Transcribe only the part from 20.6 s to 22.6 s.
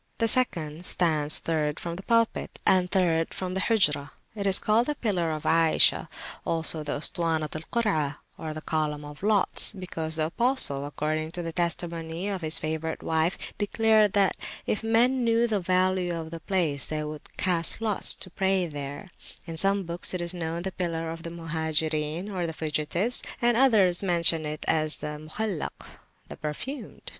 as the Pillar of the Muhajirin or